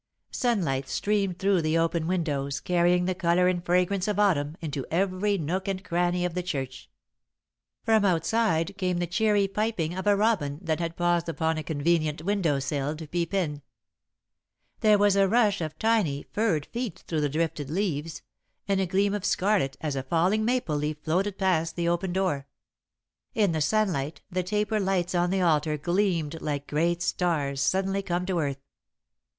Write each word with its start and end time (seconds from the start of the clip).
Sunlight 0.31 0.89
streamed 0.89 1.37
through 1.37 1.61
the 1.61 1.77
open 1.77 2.07
windows, 2.07 2.59
carrying 2.59 3.05
the 3.05 3.13
colour 3.13 3.47
and 3.47 3.63
fragrance 3.63 4.07
of 4.07 4.17
Autumn 4.17 4.57
into 4.59 4.83
every 4.89 5.37
nook 5.37 5.67
and 5.67 5.83
cranny 5.85 6.25
of 6.25 6.33
the 6.33 6.41
church. 6.41 6.89
From 7.83 8.03
outside 8.03 8.75
came 8.79 8.97
the 8.97 9.05
cheery 9.05 9.47
piping 9.47 9.93
of 9.93 10.07
a 10.07 10.15
robin 10.15 10.57
that 10.63 10.79
had 10.79 10.95
paused 10.97 11.29
upon 11.29 11.59
a 11.59 11.63
convenient 11.63 12.23
window 12.23 12.57
sill 12.57 12.95
to 12.95 13.05
peep 13.05 13.31
in. 13.31 13.61
There 14.79 14.97
was 14.97 15.15
a 15.15 15.27
rush 15.27 15.61
of 15.61 15.77
tiny, 15.77 16.25
furred 16.33 16.65
feet 16.65 17.03
through 17.05 17.21
the 17.21 17.29
drifted 17.29 17.69
leaves, 17.69 18.23
and 18.67 18.81
a 18.81 18.87
gleam 18.87 19.13
of 19.13 19.23
scarlet 19.23 19.77
as 19.81 19.95
a 19.95 20.01
falling 20.01 20.43
maple 20.43 20.77
leaf 20.77 20.97
floated 21.03 21.37
past 21.37 21.75
the 21.75 21.87
open 21.87 22.11
door. 22.11 22.47
In 23.35 23.51
the 23.51 23.61
sunlight 23.61 24.21
the 24.31 24.41
taper 24.41 24.79
lights 24.79 25.13
on 25.13 25.29
the 25.29 25.41
altar 25.41 25.77
gleamed 25.77 26.41
like 26.41 26.65
great 26.65 27.03
stars 27.03 27.61
suddenly 27.61 28.01
come 28.01 28.25
to 28.25 28.39
earth. 28.39 28.63